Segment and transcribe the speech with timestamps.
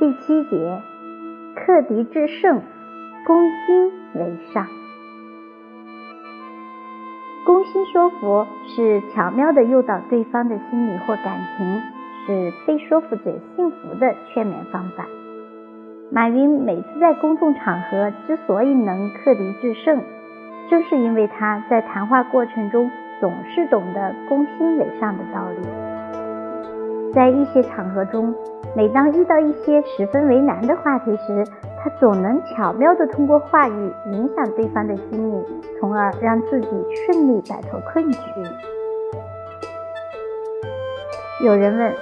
[0.00, 0.80] 第七节，
[1.54, 2.62] 克敌制胜，
[3.26, 4.66] 攻心为上。
[7.44, 11.82] 攻心说服是巧妙地诱导对方的心理或感情，
[12.26, 15.04] 是被说服者幸福的劝勉方法。
[16.10, 20.02] 马云每次在公众场合之所以能克敌制胜，
[20.70, 22.90] 正是因为他在谈话过程中
[23.20, 25.89] 总是懂得攻心为上的道理。
[27.14, 28.32] 在一些场合中，
[28.76, 31.44] 每当遇到一些十分为难的话题时，
[31.82, 35.44] 他总能巧妙地通过话语影响对方的心理，
[35.80, 38.18] 从而让自己顺利摆脱困局。
[41.44, 41.92] 有人问：“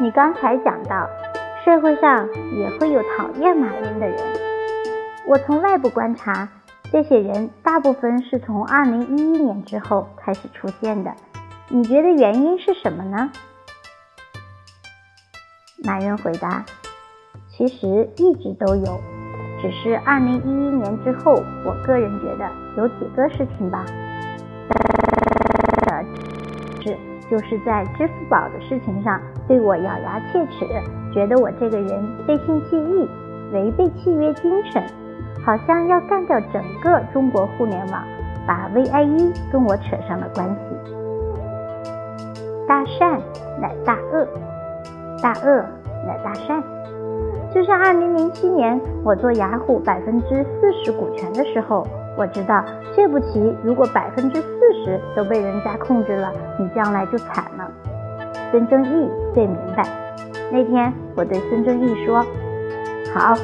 [0.00, 1.06] 你刚才讲到，
[1.64, 4.16] 社会上也会有讨厌马云的人。
[5.26, 6.48] 我从外部观察，
[6.90, 11.12] 这些人大部分是从2011年之后开始出现的。
[11.72, 13.30] 你觉得原因是什么呢？”
[15.84, 16.64] 马云回答。
[17.48, 19.00] 其实一直都有，
[19.60, 23.84] 只是二零一一年之后，我个人觉得有几个事情吧。
[26.82, 26.96] 是
[27.30, 30.66] 就是在支付宝的事情上对我咬牙切齿，
[31.12, 33.06] 觉得我这个人背信弃义，
[33.52, 34.82] 违背契约精神，
[35.44, 38.02] 好像要干掉整个中国互联网，
[38.46, 40.69] 把 VIE 跟我扯上了关系。
[42.70, 43.20] 大善
[43.60, 44.28] 乃大恶，
[45.20, 45.64] 大恶
[46.06, 46.62] 乃大善。
[47.52, 51.84] 就像二零零七年我做雅虎百分之四十股权的时候，
[52.16, 57.68] 我知道这步棋如果百分之四十都被人家控制了，你将来就惨了。
[58.52, 59.82] 孙正义最明白。
[60.52, 62.24] 那天我对孙正义说
[63.12, 63.34] ：“好，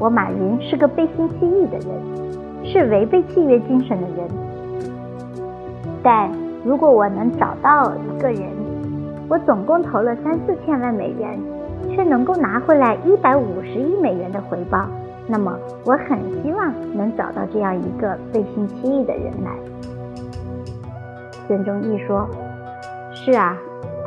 [0.00, 4.28] 我马云是个背信弃义的人，是违背契约精神的人。
[6.02, 6.28] 但
[6.66, 8.50] 如果我能找到一个人，
[9.28, 11.38] 我总共投了三四千万美元。”
[11.94, 14.86] 却能够拿回来一百五十亿美元的回报，
[15.28, 19.52] 那么我很希望能找到这样一个背信弃义的人来。
[21.46, 22.28] 孙正义说
[23.14, 23.56] ：“是啊，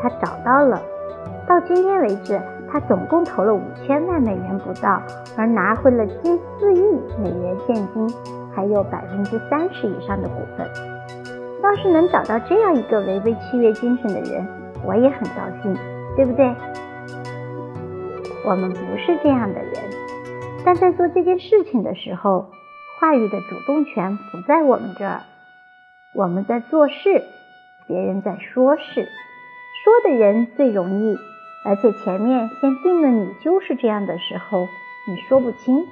[0.02, 0.82] 他找到了。
[1.48, 5.02] 到今天为止，他总共投了五千万美元不到，
[5.38, 6.82] 而拿回了近四亿
[7.24, 8.08] 美元现金，
[8.54, 10.68] 还有百分之三十以上的股份。
[11.70, 14.44] 要是能找到这样一个违背契约精神的人，
[14.84, 15.72] 我也很高兴，
[16.16, 16.52] 对不对？”
[18.44, 19.74] 我们不是这样的人，
[20.66, 22.50] 但在做这件事情的时候，
[23.00, 25.22] 话语的主动权不在我们这儿。
[26.16, 27.22] 我们在做事，
[27.88, 29.08] 别人在说事。
[29.84, 31.16] 说的人最容易，
[31.66, 34.68] 而且前面先定了你就是这样的时候，
[35.08, 35.86] 你说不清。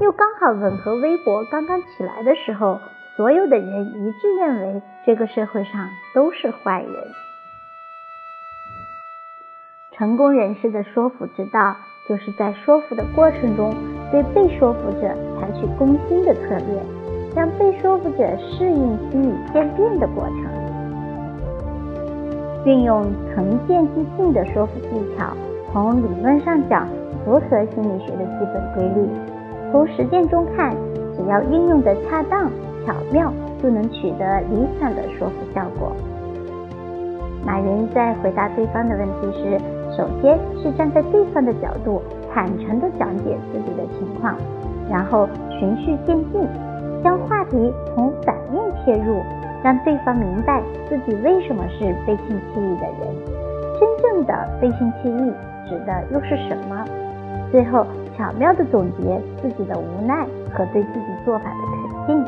[0.00, 2.78] 又刚好吻合微博刚刚起来的时候，
[3.16, 6.92] 所有的人一致认为这个社会上都是坏人。
[9.92, 11.76] 成功人士的说服之道，
[12.08, 13.72] 就是在说服的过程中，
[14.10, 16.82] 对被说服者采取攻心的策略，
[17.36, 20.46] 让被说服者适应心理渐变的过程。
[22.66, 25.36] 运用层渐递进的说服技巧，
[25.70, 26.88] 从理论上讲
[27.24, 29.06] 符合心理学的基本规律；
[29.70, 30.74] 从实践中看，
[31.16, 32.50] 只要运用的恰当
[32.86, 35.92] 巧妙，就能取得理想的说服效果。
[37.44, 39.60] 马云在回答对方的问题时，
[39.96, 42.00] 首先是站在对方的角度，
[42.32, 44.34] 坦诚地讲解自己的情况，
[44.90, 46.46] 然后循序渐进，
[47.02, 49.20] 将话题从反面切入，
[49.62, 53.14] 让对方明白自己为什么是背信弃义的人，
[53.78, 55.32] 真正的背信弃义
[55.68, 56.84] 指的又是什么？
[57.52, 57.86] 最后
[58.16, 62.24] 巧妙地总结自己的无奈和对自己做法的肯定，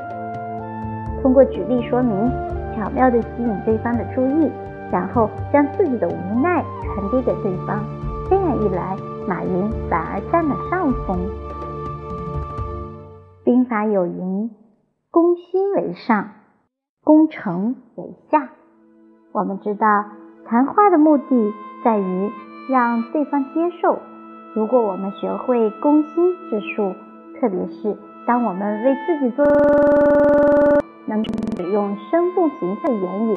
[1.26, 2.30] 通过举例说明，
[2.76, 4.48] 巧妙地吸引对方的注意。
[4.92, 7.84] 然后将自己的无奈传递给对方，
[8.30, 11.18] 这样一来，马云反而占了上风。
[13.42, 14.48] 兵法有云
[15.10, 16.28] ：“攻心为上，
[17.02, 18.50] 攻城为下。”
[19.34, 20.04] 我们知道，
[20.48, 21.52] 谈话的目的
[21.82, 22.30] 在于
[22.70, 23.98] 让对方接受。
[24.54, 26.94] 如果我们学会攻心之术，
[27.40, 27.96] 特别是
[28.28, 29.44] 当我们为自己做，
[31.06, 31.24] 能
[31.56, 33.36] 使用生动形象言语。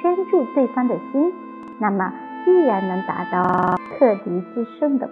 [0.00, 1.30] 圈住对方的心，
[1.78, 2.10] 那么
[2.44, 5.06] 必然能达到克敌制胜的。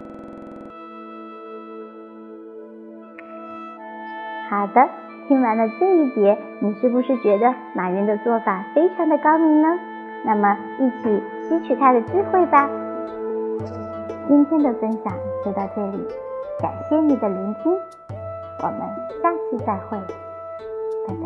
[4.49, 4.89] 好的，
[5.27, 9.67] 听完了这一节，你是不是觉得马云的做法非常的高明呢？
[10.25, 12.67] 那么一起吸取他的智慧吧。
[14.27, 15.13] 今天的分享
[15.45, 16.03] 就到这里，
[16.59, 17.71] 感谢你的聆听，
[18.63, 18.79] 我们
[19.21, 19.99] 下期再会，
[21.07, 21.19] 拜拜。